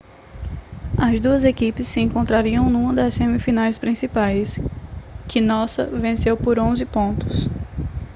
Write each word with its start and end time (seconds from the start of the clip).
as 0.97 1.19
duas 1.19 1.43
equipes 1.43 1.85
se 1.87 1.99
encontrariam 2.01 2.67
numa 2.71 2.91
das 2.91 3.13
semifinais 3.13 3.77
principais 3.77 4.57
que 5.29 5.39
nossa 5.39 5.85
venceu 5.85 6.35
por 6.35 6.57
11 6.57 6.87
pontos 6.87 7.47